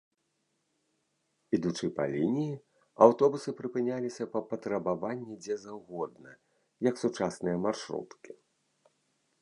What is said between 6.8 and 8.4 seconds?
як сучасныя маршруткі.